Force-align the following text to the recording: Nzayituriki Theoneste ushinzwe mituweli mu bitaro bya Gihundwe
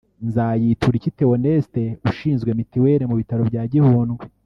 Nzayituriki 0.27 1.09
Theoneste 1.17 1.83
ushinzwe 2.09 2.49
mituweli 2.59 3.03
mu 3.09 3.15
bitaro 3.19 3.41
bya 3.49 3.63
Gihundwe 3.71 4.23